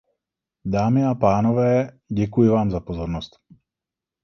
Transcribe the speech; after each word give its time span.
Dámy 0.65 1.05
a 1.05 1.13
pánové, 1.15 1.99
děkuji 2.13 2.49
vám 2.49 2.71
za 2.71 2.79
pozornost. 2.79 3.35